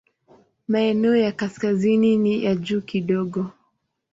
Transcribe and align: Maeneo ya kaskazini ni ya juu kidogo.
Maeneo 0.67 1.15
ya 1.17 1.31
kaskazini 1.31 2.17
ni 2.17 2.43
ya 2.43 2.55
juu 2.55 2.81
kidogo. 2.81 3.51